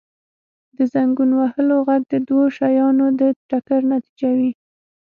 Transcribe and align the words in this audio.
•د 0.77 0.77
زنګون 0.93 1.31
وهلو 1.39 1.77
ږغ 1.87 2.01
د 2.11 2.13
دوو 2.27 2.43
شیانو 2.57 3.05
د 3.19 3.21
ټکر 3.49 3.81
نتیجه 3.93 4.29
وي. 4.37 4.51